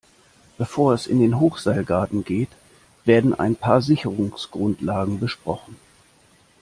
[0.57, 2.49] Bevor es in den Hochseilgarten geht,
[3.05, 5.75] werden ein paar Sicherungsgrundlagen besprochen.